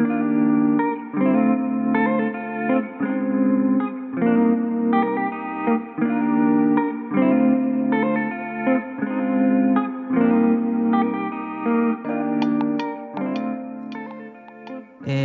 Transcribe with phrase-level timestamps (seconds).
[0.00, 0.02] え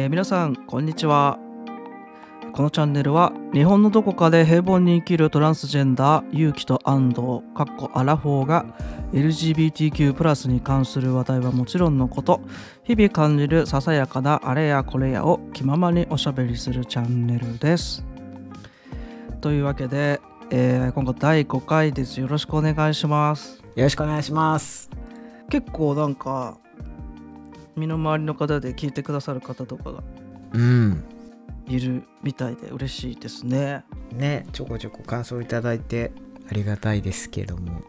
[0.08, 1.38] ー皆さんこんにちは。
[2.54, 8.66] このチャンネルは日本のどこかで平凡に生きるトランスジェンダー勇気と安藤かっこアラフォーが
[9.14, 12.42] LGBTQ+ に関する話題はもちろんのこと
[12.84, 18.04] 日々感じるささやかなあれやこれやを気ままにおしゃべりするチャンネルです
[19.40, 20.20] というわけで、
[20.50, 24.90] えー今回第5回ですよろしくお願いしますよろしくお願いします。
[25.50, 26.58] 結構なんか
[27.76, 30.04] 身の回りの方で聞いてくださる方とかが
[30.54, 31.04] うん。
[31.68, 33.84] いるみたいで嬉しいですね。
[34.12, 36.12] ね、ちょこちょこ感想いただいて
[36.50, 37.82] ありがたいですけども、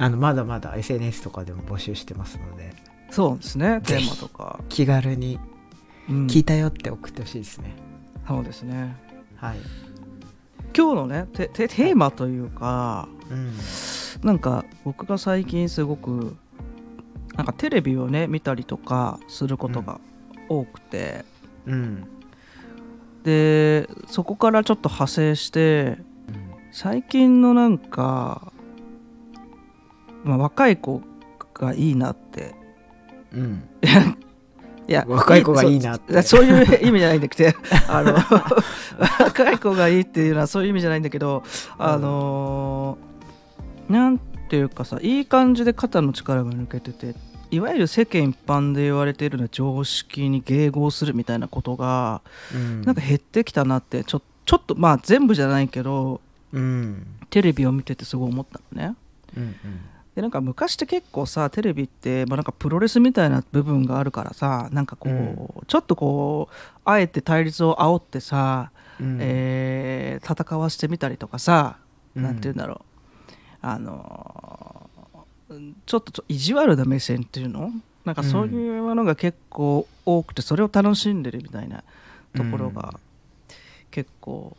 [0.00, 2.72] あのまだまだ SNS とかでも募集してますので、
[3.10, 4.58] そうですね、テーマとか。
[4.70, 5.38] 気軽に
[6.08, 7.74] うん聞いたよって送ってほしいですね。
[8.26, 8.96] そうですね。
[9.36, 9.58] はい。
[10.74, 13.52] 今日のね、テテテーマというか、うん。
[14.22, 16.34] なんか僕が最近すごく、
[17.36, 20.00] なんかテレビをね、見たりとかすることが
[20.48, 21.26] 多くて、
[21.66, 22.06] うん。
[23.22, 25.98] で、そこからちょっと派生して、
[26.72, 28.49] 最近のなんか、
[30.24, 31.02] まあ、若い子
[31.54, 32.54] がいいなって
[33.32, 33.62] うん。
[34.88, 38.14] いや若い子がいいなってそういう意味じゃないんだけど あの
[39.20, 41.44] 若い子がいいっていうのはそういう意味じゃないんだけど
[41.78, 42.98] あの
[43.88, 47.14] なんていうかさいい感じで肩の力が抜けてて
[47.52, 52.20] いわゆる世間一般で言われているような常識に迎合するみたいなことが
[52.52, 52.82] うん。
[52.82, 56.20] なんか減ってきたなってちょちょっとまあ全部じゃないけど
[56.52, 57.06] うん。
[57.30, 58.96] テレビを見ててすごい思ったのね。
[59.36, 59.54] うん。
[60.14, 65.08] でなんか昔って結構さテレビって、まあ、なんかプロレスみたいな部分があるからさなんかこ
[65.62, 69.18] う、ちょっとこうあえて対立を煽ってさ、うん。
[69.20, 71.78] えー戦わしてみたりとかさ、
[72.14, 72.22] うん。
[72.22, 72.80] なんて言うんだろう。
[73.62, 77.72] あのーちょっと意地悪な目線っていうの？
[78.04, 81.82] なんかそういうものが結構多くてそれを楽しんでるみたいな
[82.36, 83.00] ところが
[83.90, 84.56] 結構、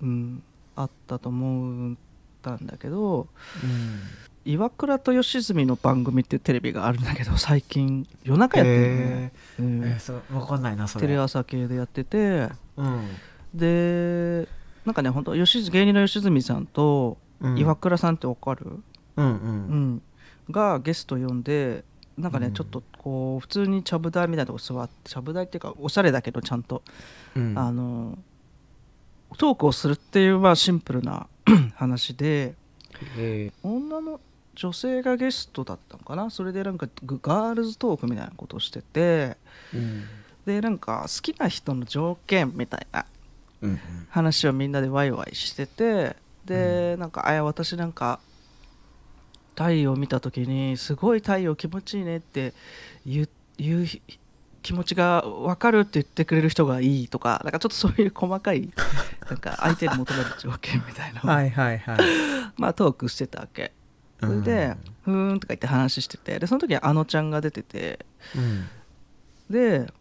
[0.00, 0.42] うん、
[0.76, 1.96] あったと思っ
[2.42, 3.26] たんだけど、
[3.64, 4.00] うん。
[4.50, 9.80] 岩倉と吉住の番組っていうテレビがあるんだけど最近夜中やってるよね、えうん。
[9.82, 11.06] ーえー、そうわかんないなそれ。
[11.06, 12.48] テレ朝系でやってて。
[12.76, 13.08] うん。
[13.54, 14.48] で
[14.84, 17.58] なんかね本当吉住芸人の吉住さんとうん。
[17.58, 18.66] 岩倉さんってわかる、
[19.16, 19.28] うんう。
[19.28, 19.94] うん。
[19.94, 20.02] ん
[20.50, 21.84] がゲスト呼んで
[22.18, 22.52] なんかね、うん。
[22.52, 26.82] ちょっとこう普通にちゃぶ台みたいなとこ座ってちゃぶ台っていうかおしゃれだけどちゃんと、
[27.36, 27.56] うん。
[27.56, 28.18] あの
[29.38, 31.28] トークをするっていうまあシンプルな
[31.76, 32.54] 話で
[33.16, 34.20] え女の
[34.60, 36.28] 女性がゲストだったのかな？
[36.28, 39.36] それでなんかグガールズトークみたいなことをしててー
[39.74, 40.04] うん。
[40.44, 43.06] でなんか好きな人の条件みたいな
[43.62, 43.80] うん。
[44.10, 48.20] 話をみんなでワイワイしててで、なんかあや私なんか
[49.56, 52.52] 太陽見た時にすごい太陽気持ちいいねって
[53.06, 53.28] 言う
[54.62, 58.70] 気持ちが分かるって言ってくれる人がいいとかなんかちょっとそういう細かい
[59.28, 61.98] なんか相手に求める条件みたいなはいはいはい。
[62.56, 63.72] まあトークしてたわけ。
[64.20, 68.04] それで、ふーんとか言って話しててでその時はあのちゃんが出てて
[68.36, 68.68] うん。
[69.50, 69.92] で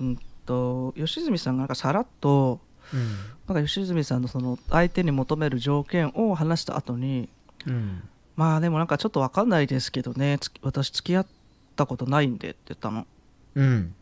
[0.00, 2.60] うんと吉住さんがなんかさらっと
[2.92, 3.54] うん。
[3.54, 7.28] なんか吉住さんのその相手に求める条件を話した後に
[7.66, 8.02] うん。
[8.36, 11.26] まあでもなんかちょっと分かんないですけどね私付き合っ
[11.74, 13.06] たことないんでって言ったの
[13.54, 13.94] うん。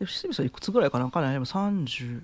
[0.00, 2.22] で吉住さんいくつぐらいかな分かんないでも30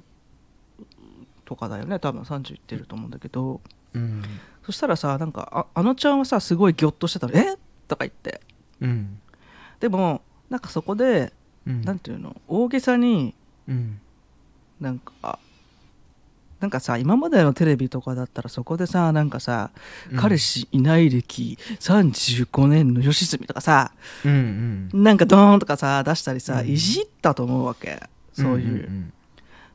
[1.44, 1.98] とかだよね。
[1.98, 3.60] 多分30いってると思うんだけど。
[3.94, 4.22] うん。
[4.64, 7.56] そしたらさなんかああのちゃんはさすごいギョッとしてたの「え？
[7.86, 8.40] とか言って。
[8.80, 9.20] うん。
[9.78, 11.32] でもなんかそこで
[11.66, 11.82] うん。
[11.82, 12.40] なんていうの？
[12.48, 13.34] 大げさに
[13.68, 14.00] うん。
[14.80, 15.38] なんか
[16.60, 19.70] なんかさ今までのテレビとかだったらそこでさなんかさ、
[20.10, 20.18] うん。
[20.18, 23.92] 彼氏いない歴35年の吉住とかさ
[24.24, 25.02] うんうん。
[25.02, 26.68] なんかドーンとかさ出したりさ、うん。
[26.68, 28.02] いじったと思うわけ。
[28.32, 29.12] そういう、ん。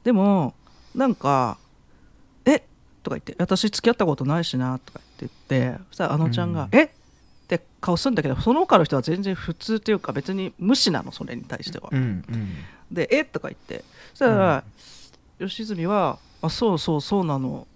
[0.04, 0.56] でも
[0.96, 1.58] なんか
[2.46, 2.64] 「え？
[3.04, 6.80] とか言って「私付き合ったことないしな」とか言って言ってそしたらあのちゃんが「うん。
[6.80, 6.84] え？
[6.84, 6.90] っ
[7.50, 11.90] て顔するんだけどその他の人は全然普通っていうか別に無視なのそれに対しては。
[11.92, 12.50] うんうん。
[12.92, 13.26] で「え？
[13.26, 13.84] とか言って。
[14.14, 14.64] そしたら、
[15.40, 17.68] 吉住は「あそうそうそうなの」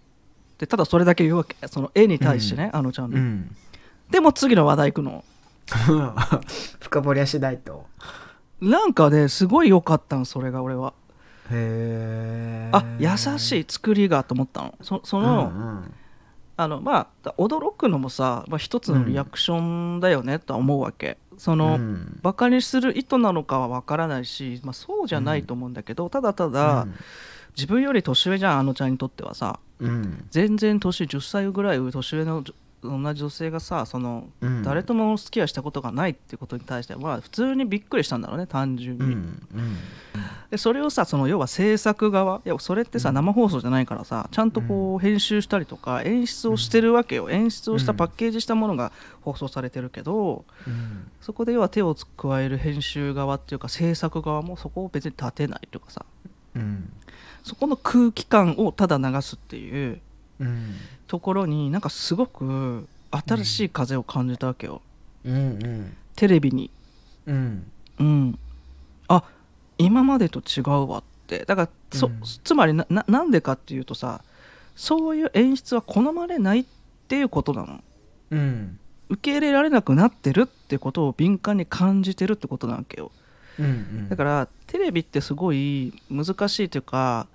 [0.55, 1.55] ってただそれだけ言うわけ。
[1.67, 3.55] その絵に対してね、あのちゃんの、うん。
[4.11, 5.23] でも次の話題行くの。
[6.79, 7.87] 深掘りはしないと。
[8.61, 10.93] なんかねすごい良かったのそれが俺は
[11.51, 12.69] へえ。
[12.71, 14.75] あ優しい作りがと思ったの。
[14.81, 15.93] そその、うんうん。
[16.55, 22.19] ああのまあ驚くのもさ、まあ、一つのリアクションだよねとは思うわけ、その、うん。
[22.21, 26.87] バカにする意図なのかは分からないし、まあ、そうじゃないと思うんだけど、ただただ、
[27.55, 29.59] 自分より年上じゃんあのちゃんにとってはさ。
[29.79, 30.27] うん。
[30.29, 32.43] 全然年10歳ぐらい年上の
[32.83, 34.63] 同じ女性がさその、うん。
[34.63, 39.77] 誰ともお付き合いしたことがないってことに対しては、まあ、普通にびっくりしたんだろうね単純に、うんうん。
[40.51, 43.15] でそれをさその要は制作側いやそれってさ、うん。
[43.15, 48.91] 生放送じゃないからさちゃんとこう編集したりとか演出をしてるわけよ、演出をしたパッケージしたものが
[49.21, 51.11] 放送されてるけど、うん。
[51.21, 56.05] そこで要は手を加える編集側っていうか制作側もそこを別に立てないとかさ。
[56.55, 56.91] うん。
[57.43, 59.87] そこの空気感をただ流すっていう。
[59.87, 60.01] うん
[61.07, 64.81] ところになんかすごく新しい風を感じたわけよ、
[65.25, 65.97] うんうん。
[66.15, 66.69] テレビに。
[67.25, 67.71] うん。
[67.99, 68.39] うん。
[69.07, 69.23] あ
[69.77, 71.45] 今までと違うわって。
[71.45, 72.21] だからそ、うん。
[72.43, 74.21] つまりなななんでかっていうとさ
[74.75, 76.65] そういう演出は好まれないっ
[77.07, 77.83] ていうことなの。
[78.31, 78.79] うん。
[79.09, 83.11] 受け入れられなくなってるってことを敏感に感じてるってことなわけよ。
[83.59, 87.27] うんだからテレビってすごい難しいというか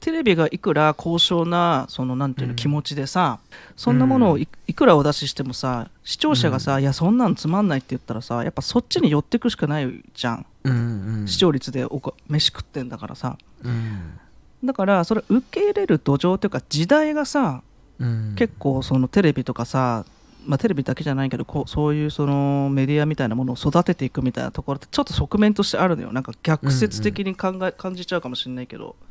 [0.00, 3.38] テレビがいくら高尚なそのなんていうのうん気持ちでさ、
[3.76, 10.72] そんなものをいいくらお出ししてもさ視聴者がさ、いやそんなんつまんないって言ったらさやっぱそっちに寄ってくしかないじゃん、うん
[11.20, 11.28] うん。
[11.28, 13.38] 視聴率でおこ飯食ってんだからさ。
[13.62, 14.18] うん。
[14.64, 17.62] だからそれ受け入れる土壌というか時代がさ
[17.98, 18.34] うん。
[18.36, 20.04] 結構そのテレビとかさ
[20.46, 26.12] まあ、テレビだけじゃないけどこうそういうそのメディアみたいなものを育てていくみたいなところってちょっと側面としてあるのよ。
[26.12, 28.94] なんか逆説的に考え、感じちゃうかもしれないけど。
[29.00, 29.05] うん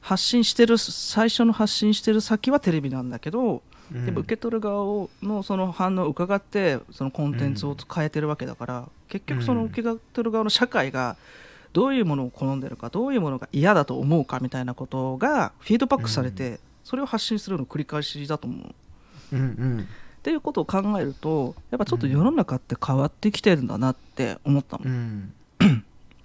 [0.00, 3.62] 発信してる最初の発信してる先はテレビなんだけど、
[3.92, 4.06] うん。
[4.06, 11.16] でも受け取る側をのその反応を伺ってそのコンテンツを変えてるわけだから、結局その受け取る側の社会が
[11.72, 18.74] どういうものを好んでるかどういうものが嫌だと思うかみたいなことがフィードバックされて、それを発信するの繰り返しだと思う。
[19.32, 19.80] うんうん。
[19.80, 25.34] っていうことを考えるとやっぱちょっと世の中って変わってきてるんだなって思ったの、うん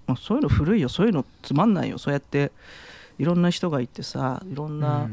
[0.10, 0.90] まあ、そういうの古いよ。
[0.90, 2.00] そういうのつまんないよ。
[2.00, 2.52] そうやって
[3.20, 5.08] いろんな人がいてさいろんな、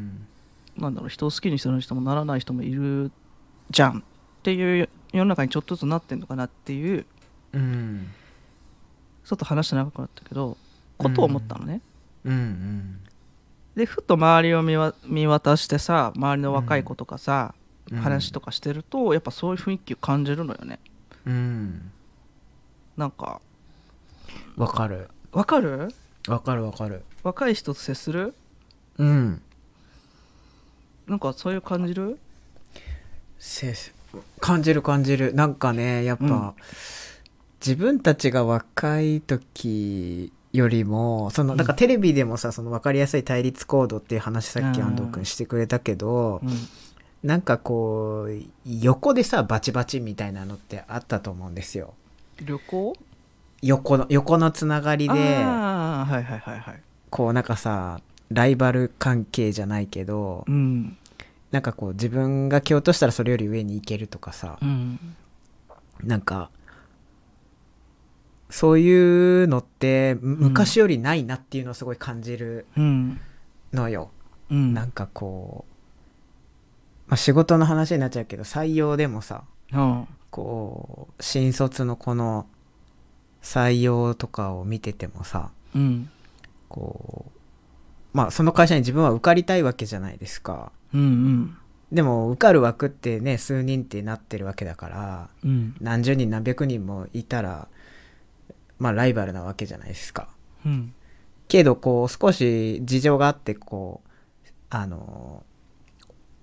[0.78, 3.12] なんだろう人を好きにする人もならない人もいる
[3.70, 3.98] じゃん。
[3.98, 4.02] っ
[4.42, 7.04] ていう世の中にちょっとずつなってんのかなっていう
[7.52, 8.08] うん。
[9.22, 10.56] ちょっと話して長くなったけど
[10.96, 11.82] ことを思ったのね、
[12.24, 12.32] うん。
[12.32, 13.00] うん
[13.74, 17.54] でふと周りを見わ見渡してさ周りの若い子とかさ、
[17.90, 17.98] うん。
[17.98, 20.78] 話とかしてるとやっぱそういう雰囲気を感じるのよね。
[21.26, 21.92] うん。
[22.96, 23.42] なんか
[24.56, 25.08] わかる。
[25.32, 25.92] わかる？
[26.28, 27.02] わかるわかる。
[27.22, 28.34] 若い人と接する？
[28.98, 29.42] うん。
[31.06, 32.18] なんかそういう感じる？
[33.38, 33.74] せ
[34.40, 35.34] 感じる感じる。
[35.34, 36.52] なんかねやっぱ、うん。
[37.60, 41.58] 自分たちが若い時よりもそのうん。
[41.58, 46.50] なんかテレビでもさその分かりやすい対立行動っていう話さっきうん安藤君してくれたけど、うん。
[47.22, 51.94] なんかこう横でさバチバチみたいなのってあったと思うんですよ。
[52.40, 52.96] 旅行？
[53.66, 56.80] 横の横のつながりでああはいはいはいはい。
[57.10, 60.96] こうなんかさライバル関係じゃないけどうん。
[61.52, 64.98] なんかこう自分が蹴落としたらそれより上に行けるとかさうん。
[66.02, 66.50] なんか
[68.50, 73.20] そういうのってむ昔よりないなっていうのをすごい感じるうん。
[73.72, 74.10] のよ、
[74.50, 74.74] うん。
[74.74, 75.64] なんかこ
[77.06, 80.08] う、まあ、仕事の話になっちゃうけど採用でもさうん。
[80.30, 82.46] こう新卒のこの
[83.42, 86.10] 採用とかを見ててもさうん。
[86.68, 90.72] こうまあその会社に自分は受かりたいわけじゃないですか。
[90.94, 91.56] うんうん。
[91.92, 95.76] でも受かる枠ってね数人ってなってるわけだからうん。
[95.80, 97.68] 何十人何百人もいたら
[98.78, 100.28] まあライバルなわけじゃないですか。
[100.64, 100.92] うん。
[101.48, 105.44] けどこう少し事情があってこうあの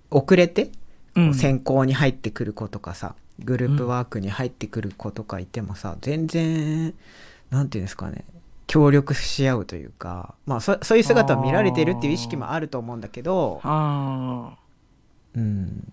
[0.10, 0.72] 遅れて
[1.15, 1.34] うん。
[1.34, 6.94] 選考に入ってくる子とかさ、グループワークに入ってくる子とかいてもさ全然
[7.50, 8.25] なんていうんですかね
[8.68, 14.56] 協力し合うというかまあそそういう姿を見られてるっていう意識もあると思うんだけど、あ。
[15.36, 15.92] うん、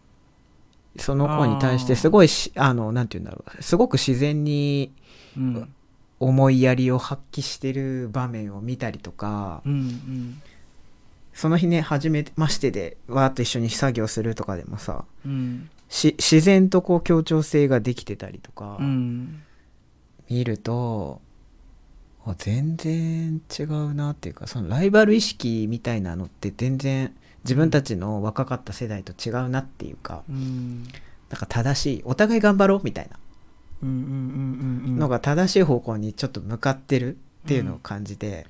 [0.97, 2.73] その子に対してすごいしあ。
[2.73, 4.93] のなんていうんだろうすごく自然に
[6.21, 10.43] 思いやりを発揮してる場面を見たりとかうんうん。
[11.35, 15.69] その日ね初めましてでわーっと一緒に作業するとかでもさうん。
[15.71, 19.43] し自然とこう協調性ができてたりとかうん。
[20.31, 21.21] 見ると、
[22.25, 30.85] あ全然違うなっていうかそのライバル意識みたいなのって全然自分たちの若かった世代と違うなっていうかうん。
[31.31, 33.19] なんか正しいお互い頑張ろうみたいな
[33.83, 38.47] うんうんうんうんのが正しい方向にちょっと向かってるっていうのを感じて、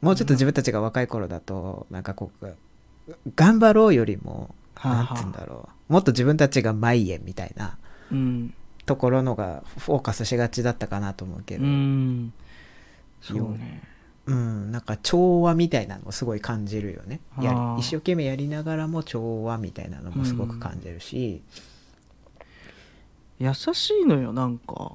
[0.00, 2.46] もうちょっと自分たちが若い頃だとなんかこう
[3.36, 4.54] 頑張ろうよりも
[4.88, 4.96] はあはあ。
[4.96, 5.92] なんて言うんだろう。
[5.92, 7.78] もっと自分たちが前へみたいな。
[8.10, 8.54] うん
[8.86, 12.32] ところのがフォーカスしがちだったかなと思うけうど、ん。
[13.20, 13.82] そうね。
[14.26, 17.20] うん、なんか調和みたいなのもすごい感じるよね。
[17.40, 21.42] や一生懸命やりながらも調和みたいなのもすごく感じるし、
[23.38, 24.92] 優しいのよなんか。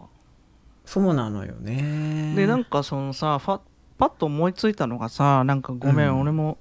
[0.86, 2.34] そうなのよね。
[2.36, 3.62] でなんかそのさパ
[4.08, 6.22] ッと思いついたのがさなんかごめん、うん。
[6.22, 6.58] 俺も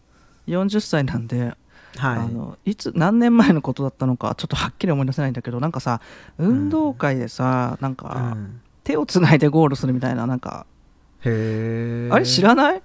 [0.47, 1.57] 40歳なんで、
[1.97, 2.19] はい。
[2.19, 6.01] あのいつ何年前のことだったのかちょっとはっきり思い出せないんだけどなんかさ
[6.39, 10.67] 運動会でさ、なんうか、ん、手をつないでゴールするみたいななんか、
[11.25, 12.83] へえあれ知らない？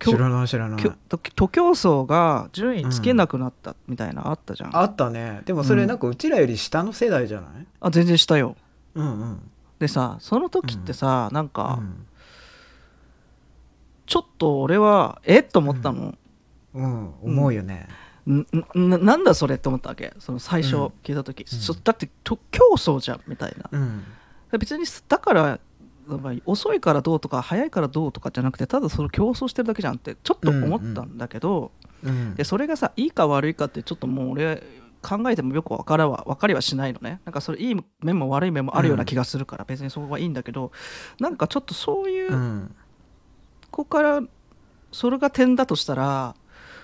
[0.00, 0.82] 知らない知らない。
[0.82, 5.42] 徒徒競走が順位つけなくなったみたいなあったじゃん、ああったね。
[5.44, 7.48] でもそれなんかうちらより下の世代じゃな
[7.88, 7.90] い？
[7.90, 8.56] 全然したよ。
[8.94, 9.50] うんうん。
[9.78, 12.06] でさその時ってさ、なんか、うん。
[14.06, 15.38] ちょっと俺はえ？
[15.38, 16.14] っと思ったの、
[16.74, 17.80] うん、思うよね、んん
[18.26, 20.12] ななんだそれって思ったわけ？
[20.18, 20.84] その最初うん。
[21.02, 21.46] 聞いた時、うん。
[21.58, 23.68] そだってと競争じゃんみたいな。
[23.72, 24.04] うん。
[24.58, 25.60] 別にだから
[26.06, 31.72] まあ遅いからどうとか早いからどうとかじゃなくてただその競争してるだけじゃんってちょっと思ったんだけど、
[32.02, 34.62] うんでそれがさいいか悪いかってちょっともう俺
[35.02, 37.20] 考えてもよく分からは分かりはしないのね。
[37.24, 40.72] なんかそれいい面も悪い面もあるような気がするから、別にそこはいいんだけど
[41.18, 42.74] なんかちょっとそういううん。
[43.70, 44.22] ここから
[44.92, 46.34] それが点だとしたら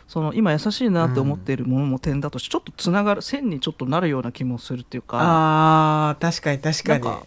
[0.09, 5.19] その今優しいなって思っているものも点だとちょっとつながる線にちょっとなるような気もするっていうか。
[5.21, 7.27] あー確かに確かに。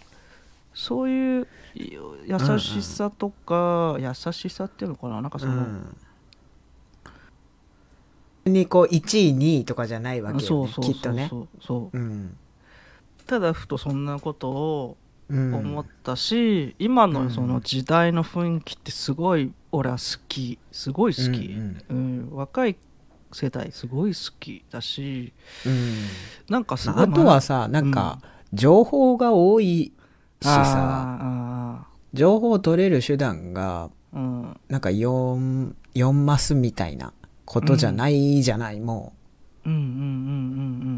[0.74, 1.92] そういうい
[2.26, 5.22] 優しさとか、優しさっていうのかな？
[5.22, 5.98] なんかその、うん。
[8.46, 11.28] にこう1位2位とかじゃないわけよねそうそうそうきっとね。
[11.30, 11.48] そう。
[11.62, 12.38] そううん。
[13.28, 14.98] ただふとそんなことを
[15.30, 17.14] うん思ったし、今うん。
[17.14, 20.58] のその時代の雰囲気ってすごい俺は好き。
[20.72, 22.30] すごい好き、うんうん。
[22.32, 22.76] 若い
[23.32, 25.34] 世代すごい好きだし。
[25.66, 25.96] うん。
[26.50, 28.20] なんかすごいあとはさなんか
[28.54, 29.94] 情報が多い
[30.42, 31.20] しさ。
[31.22, 34.60] あ情報を取れる手段がうん。
[34.68, 37.14] なんか 4, 4マスみたいな
[37.46, 39.14] ことじゃないじゃない、も
[39.66, 39.70] う。
[39.70, 40.02] んうんうんうんう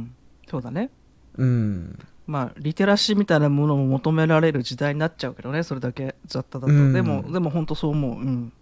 [0.03, 0.15] ん
[0.49, 0.89] そうだね。
[1.37, 1.99] ううん。
[2.27, 6.93] まあリテラシーみたいなものも求められる時代になっちゃうけどねそれだけ雑多だと、うん。
[6.93, 8.11] でもでも本当そう思う。
[8.11, 8.53] うん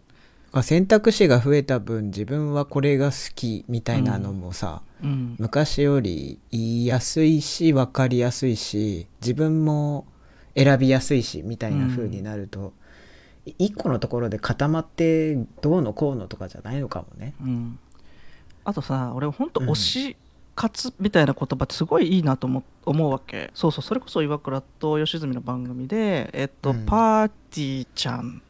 [0.64, 5.36] 選択肢が増えた分自分はこれが好きみたいなのもさ、うん。
[5.38, 10.08] 昔より言いやすいし分かりやすいし自分も
[10.56, 12.74] 選びやすいしみたいな風になると、
[13.46, 17.36] い一個のところで固まってどうのこうのとかじゃないのかもね。
[17.42, 17.80] うん。
[18.66, 19.70] あとさ俺本当うん。
[19.70, 20.18] 推し
[20.56, 23.52] 活みたいな言葉ってすごいいいなと思思うわけ。
[23.54, 26.86] そうそうそれこそ岩倉と吉住の番組でえっと、うん。
[26.86, 28.42] パーティーちゃん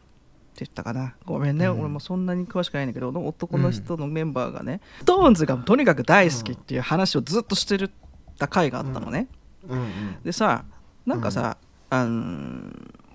[0.65, 1.15] 言ったかな。
[1.25, 1.79] ごめんね、うん。
[1.79, 7.91] 俺もそんなに詳しくないんだけど男の人のメンバーがね、ストーンズがとにかく大好きっていう話をずっとしてる
[8.37, 9.27] た回があったのね、
[9.67, 10.17] うん。
[10.23, 10.65] でさ
[11.05, 11.57] なんかさ、
[11.89, 12.71] あの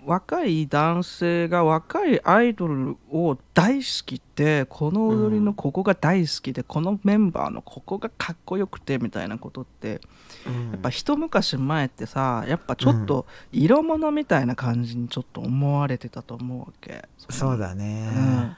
[0.06, 10.00] 若い男性が若いアイドルを大好きってこの踊りのここが大好きで、このメンバーのここがかっこよくてみたいなことって
[10.46, 17.08] うんやっぱ一昔前ってさやっぱちょっと色物みたいな感じにちょっと思われてたと思うわけ。
[17.30, 18.10] そうだね。
[18.14, 18.56] うん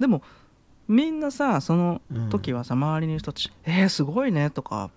[0.00, 0.22] でも
[0.86, 4.90] みんなさそのうん時はさ周りにいる人たち「えー、すごいね」とか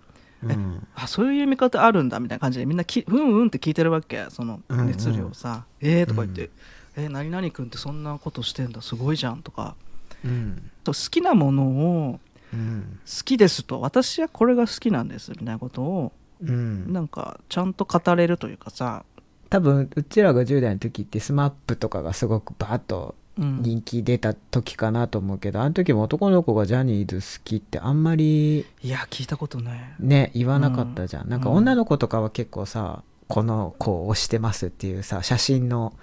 [0.43, 0.87] うん。
[0.95, 6.49] あそういう見方あるんだみたいな感じでみんなきうんうんって聞いてるわけその熱量をさ「えー」とか言って
[6.97, 9.75] 「えー、何々君ってそんなことしてんだすごいじゃん」とか。
[10.23, 10.69] うん。
[10.85, 12.19] 好きなものを
[12.53, 12.99] うん。
[13.05, 16.11] 好きですと私はこれが好きなんですみたいなことを
[16.43, 16.91] うん。
[16.91, 19.05] なんかちゃんと語れるというかさ、
[19.51, 29.79] 多分うちらが10代の時って SMAP とかがすごくバーッとうん、人気出た時かなと思うけど、あの時も男の子がジャニーズ好きってあんまりいや聞いたことない。
[29.99, 31.29] ね言わなかったじゃん、うん。
[31.29, 35.93] なんか女の子とかは結構さこの子を推してますっていうさ写真の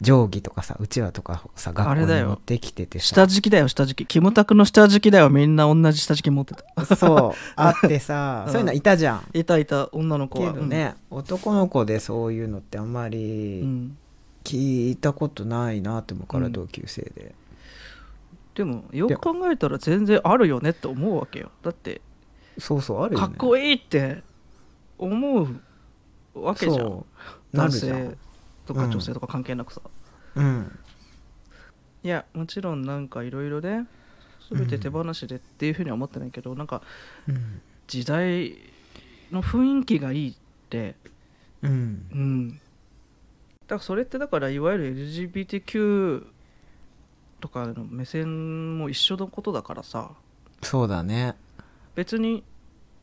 [0.00, 2.24] 定規とかさうちわとかさ学校あれだよ。
[2.24, 3.06] に持ってきててさ。
[3.06, 4.06] 下敷きだよ下敷き。
[4.06, 6.96] キムタクの下敷きだよみんな同じ下敷き持ってた。
[6.96, 7.38] そう。
[7.56, 8.52] あってさ、うん。
[8.52, 9.22] そういうのいたじゃん。
[9.32, 10.52] いたいた女の子は。
[10.52, 13.18] けどね、男の子でそういうのってあんまうん、うり
[13.62, 13.96] ん
[14.48, 17.34] 聞いたことないなって思うから、うん同級生で。
[18.54, 21.50] でもよく考えたら全然あるよねって思うわけよ。
[21.62, 22.00] だって
[22.58, 23.26] そうそうあるよね。
[23.26, 24.22] かっこいいって
[24.96, 25.60] 思う
[26.34, 27.04] わけじゃん。
[27.52, 28.10] 男るじゃん。
[28.10, 28.16] 性
[28.66, 28.90] とかうん。
[28.90, 29.80] 女性とか関係なくさ、
[30.34, 30.78] うん。
[32.02, 33.86] いやもちろんなんかいろいろね
[34.50, 36.82] 全て手放しでっていうふうには思ってないけど、なんか
[37.28, 37.60] うん。
[37.86, 38.56] 時代
[39.30, 40.34] の雰囲気がいいっ
[40.68, 40.96] て
[41.62, 41.70] うん。
[41.70, 42.48] うん。
[42.50, 42.56] だ
[43.68, 46.26] からそれってだからいわゆる LGBTQ
[47.40, 50.10] とかの目線も一緒のことだからさ。
[50.62, 51.36] そうだね。
[51.94, 52.44] 別に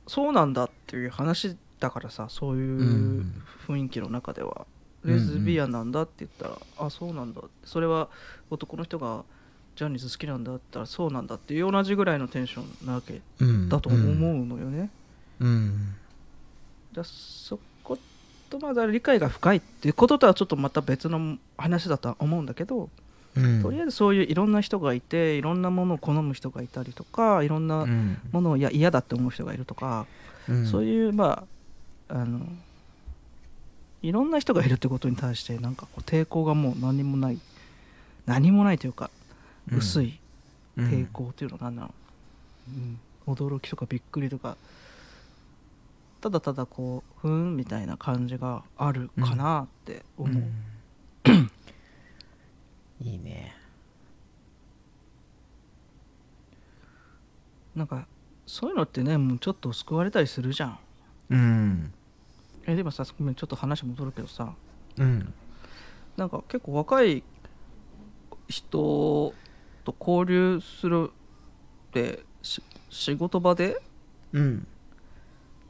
[0.07, 3.25] そうなんだっていう話だからさそういう
[3.67, 4.65] 雰囲気の中では、
[5.03, 6.57] レズビアンなんだって言ったら、
[6.87, 8.09] あそうなんだそれは
[8.49, 9.23] 男の人が
[9.75, 14.89] ジャニーズ好きなんだったらそうなんだっていう同じぐらいのテンションなわけうんだと思うのよね、
[15.39, 15.95] うん。
[16.93, 17.63] だそこ
[18.49, 22.89] とまだ理解が深いっていうこととはちょっとまた別の話だとは思うんだけど、
[23.35, 23.61] うん。
[23.61, 30.05] とりあえずそういういろんな人がいていろんなものを好む人がいたりとかいろんなうんものをいや嫌だって思う人がいるとか、
[30.47, 30.65] うん。
[30.65, 31.45] そういうま
[32.09, 32.45] ああの
[34.01, 37.39] いろんな人がいるってことに対してなんかこう抵抗がもう何もない
[38.25, 39.09] 何もないというか
[39.71, 39.77] うん。
[39.79, 40.19] 薄い
[40.77, 40.89] うん。
[40.89, 41.93] 抵抗っていうのは何なの、
[42.69, 42.99] うん。
[43.33, 44.55] 驚きとかびっくりとか
[46.25, 50.43] ただただこうふーんみたいな感じがあるかなって思う、
[51.27, 51.51] うん。
[52.99, 53.55] いいね。
[57.75, 58.07] なんか
[58.47, 60.79] そういうのってねもうちょっと救われたりするじゃん。
[61.29, 61.93] うん。
[62.65, 64.51] えでもさごめんちょっと話戻るけどさ。
[64.97, 65.31] うん。
[66.17, 67.21] なんか結構若い
[68.47, 69.31] 人
[69.83, 71.11] と交流する
[71.89, 73.79] ってし仕事場で
[74.33, 74.67] うん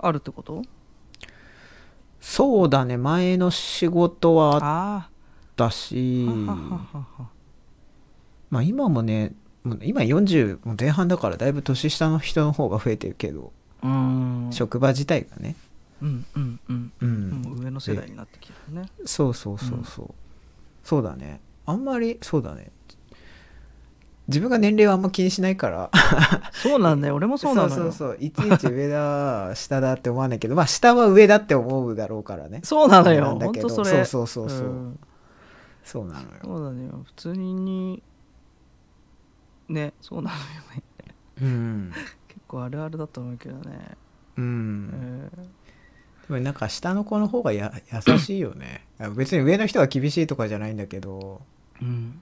[0.07, 0.61] あるってこと？
[2.19, 2.97] そうだね。
[2.97, 5.09] 前の仕事はあっあ
[5.55, 6.25] たし
[8.49, 9.33] まあ今もね
[9.81, 13.51] 今40も前半だからだいぶ年下の人の方が増えてるけど、
[14.51, 15.55] 職場自体がね。
[16.01, 16.91] うんうんうん。
[17.01, 18.89] うもう上の世代になってきてるね。
[19.05, 20.13] そうそうそうそう、
[20.83, 21.39] そうだね。
[21.65, 22.69] あんまりそうだね
[24.27, 25.91] 自分が年齢はあんま気にしないから。
[26.53, 27.15] そうなんだよ。
[27.15, 27.75] 俺もそうなのよ。
[27.75, 28.17] そうそうそう。
[28.19, 30.55] いちいち上だ下だって思わないけど。
[30.55, 32.61] まあ下は上だって思うだろうからね。
[32.63, 33.21] そうなのよ。
[33.21, 33.69] なんだけど。
[33.69, 34.03] それ。
[34.05, 34.99] そうそうそうそう、ん。
[35.83, 36.27] そうなのよ。
[36.43, 38.01] そうなのよ普通に
[39.69, 40.43] ねそうなのよ
[40.75, 40.83] ね。
[41.41, 41.91] うん。
[42.27, 43.97] 結構あるあるだと思うけどね、
[44.37, 45.29] うえんー。
[46.27, 48.85] でもなんか下の子の方がや優しいよね。
[48.99, 51.41] あ別に上の人が厳しいとかじゃないんだけど。
[51.81, 52.21] うん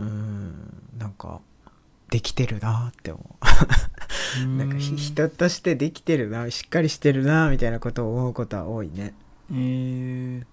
[0.00, 1.40] うんなんか
[2.10, 4.46] できてるなって思う。
[4.56, 9.14] なんかひ人としてできてるなしっかりしてるなみたいなことを思うことは多いね。
[9.52, 10.44] えー、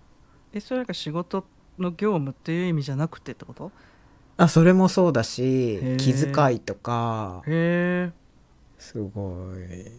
[0.54, 1.46] えそれなんか仕事
[1.80, 3.72] の業務っていう意味じゃなくてってこと？
[4.38, 7.44] あそれもそうだし気遣いとか。
[7.48, 8.12] へえ
[8.78, 9.92] すごい。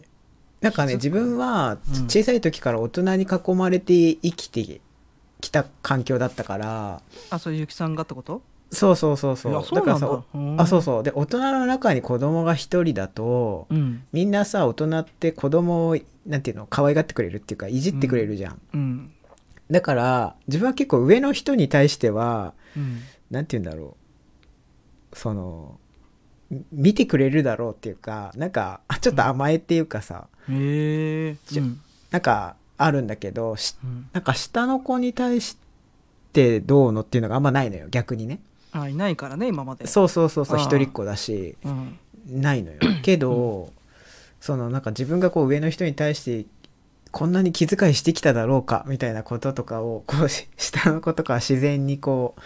[0.61, 2.03] なんかね自分はうん。
[2.07, 4.81] 小さい時から大人に囲まれて生きて
[5.41, 7.01] きた環境だったから。
[7.29, 8.41] あそういうゆきさんがってこと？
[8.71, 9.53] そうそうそうそう。
[9.53, 9.61] だ。
[9.61, 10.61] だからさうん。
[10.61, 11.03] あそうそう。
[11.03, 14.03] で大人の中に子供が一人だとうん。
[14.13, 19.11] みんなさ大人って子供をなんていうの可愛がってくれるっていうかいじってくれるじゃん、うん。
[19.71, 22.99] だから自分は結構上の人に対してはうん。
[23.31, 23.97] なんて言うんだろ
[25.13, 25.17] う。
[25.17, 25.79] その
[26.51, 31.37] み見てくれるだろうっていうかなんかあちょっと甘えっていうかさ、うん。
[32.11, 34.09] なんかあるんだけどしうん。
[34.13, 35.57] なんか下の子に対し
[36.33, 38.39] てどうのっていうのがあんまないのよ逆にね
[38.71, 39.87] あいないからね今まで。
[39.87, 41.99] そうそうそうそう一人っ子だしうん。
[42.27, 42.77] ないのよ。
[43.01, 43.71] けど、
[44.39, 46.45] そのなんか自分がこう上の人に対して
[47.11, 52.41] こんなに気遣いしてきただろうかみたいなこととかをこうし下の子とかは自然にこう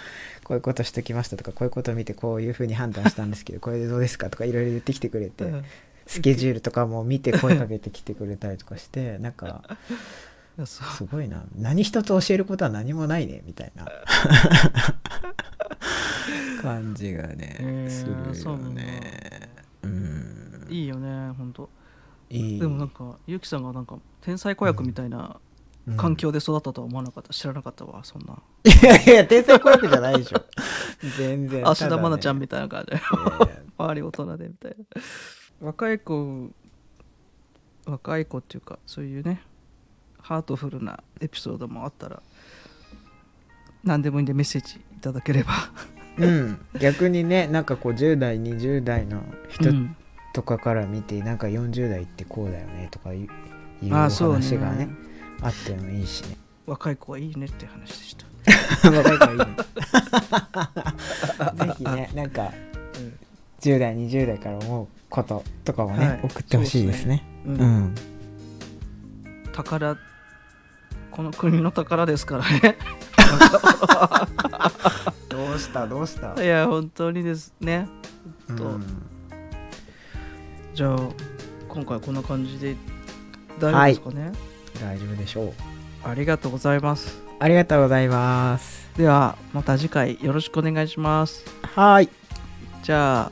[0.46, 4.30] こういうことしてきましたとかこういうことを見てこういうふうに判断したんですけどこれでどうですか？
[4.30, 5.64] とかいろいろ言ってきてくれて、うん。
[6.08, 9.64] スケジュールとかも見て声かけてきてくれたりとかしてなんか
[10.66, 10.82] す
[11.12, 11.44] ごいな。
[11.58, 13.86] 何一つ教えることは何もないねみたいな
[16.62, 19.50] 感じがね、へーするよね。
[19.84, 21.70] うんいいよね本当
[22.30, 22.60] いい。
[22.60, 25.40] でもなんかゆきさんがなんか天才子役みたいな
[25.86, 25.98] うん。
[25.98, 27.34] 環境で育ったとは思わなかった。
[27.34, 28.42] 知らなかったわそんな。
[28.64, 30.46] いやいや天才子役じゃないでしょ。
[31.18, 31.68] 全然。
[31.68, 32.98] 芦田愛菜ちゃんみみたいな感じ。
[33.78, 35.02] 周り大人でみたいな。
[35.60, 36.52] 若い子
[37.86, 39.42] 若い子っていうかそういうね
[40.22, 42.22] ハートフルなエピソードもあったら
[43.84, 45.54] 何でもいいんでメッセージいただければ
[46.18, 46.60] うん。
[46.80, 49.96] 逆にねなんかこう10代20代の人うん。
[50.34, 53.30] とかから見て、なんか40代ってこうだよねとかい
[53.84, 54.90] う話がねね。
[55.42, 56.38] あってもいいしね。
[56.66, 58.26] 若い子はいいねって話でした、
[58.90, 59.46] 若い子はいいね。
[61.68, 62.52] ぜひねなんか
[63.62, 66.20] 10代20代から思うこととかもね、はい。
[66.24, 67.24] 送ってほしいですね。
[67.46, 67.96] うんうん。
[69.54, 69.98] 宝
[71.12, 72.76] この国の宝ですからね
[75.34, 75.88] どうした？
[75.88, 76.44] どうした？
[76.44, 77.90] いや本当にですね。
[78.56, 78.80] と。
[80.76, 80.98] じゃあ
[81.68, 82.76] 今回こんな感じで
[83.60, 84.32] 大丈夫ですかね、
[84.80, 85.54] 大丈夫でしょう。
[86.04, 87.20] ありがとうございます。
[87.40, 88.88] ありがとうございます。
[88.96, 91.44] ではまた次回よろしくお願いします。
[91.76, 92.10] はい。
[92.84, 93.32] じゃ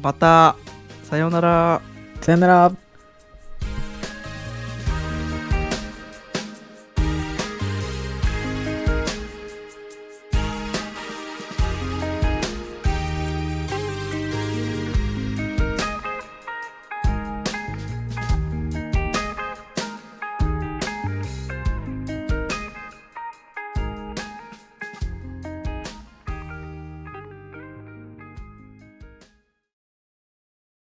[0.00, 0.54] また
[1.02, 1.82] さようなら。
[2.20, 2.72] さよなら